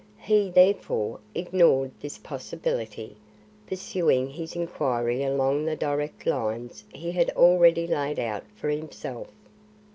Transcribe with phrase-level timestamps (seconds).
[0.17, 3.17] He, therefore, ignored this possibility,
[3.67, 9.29] pursuing his inquiry along the direct lines he had already laid out for himself.